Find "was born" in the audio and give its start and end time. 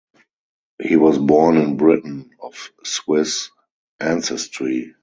0.95-1.57